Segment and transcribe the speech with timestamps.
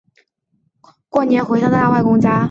[1.09, 2.39] 过年回乡下外公家